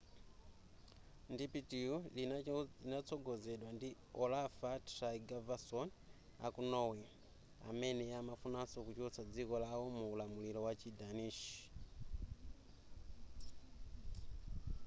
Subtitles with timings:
[1.33, 1.95] ndipitiyu
[2.83, 4.57] linatsogozedwa ndi a olaf
[4.91, 5.87] trygvasson
[6.45, 7.05] aku norway
[7.69, 11.41] amene amafunanso kuchotsa dziko lao mu ulamulilo wa chi danish